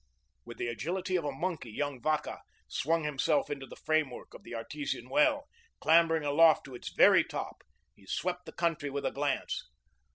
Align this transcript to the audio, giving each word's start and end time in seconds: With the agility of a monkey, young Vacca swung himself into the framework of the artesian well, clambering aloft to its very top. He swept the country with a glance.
With 0.45 0.57
the 0.57 0.65
agility 0.67 1.15
of 1.15 1.25
a 1.25 1.31
monkey, 1.31 1.69
young 1.71 2.01
Vacca 2.01 2.39
swung 2.67 3.03
himself 3.03 3.51
into 3.51 3.67
the 3.67 3.75
framework 3.75 4.33
of 4.33 4.41
the 4.41 4.55
artesian 4.55 5.09
well, 5.09 5.47
clambering 5.79 6.25
aloft 6.25 6.65
to 6.65 6.73
its 6.73 6.89
very 6.89 7.23
top. 7.23 7.61
He 7.95 8.07
swept 8.07 8.47
the 8.47 8.51
country 8.51 8.89
with 8.89 9.05
a 9.05 9.11
glance. 9.11 9.63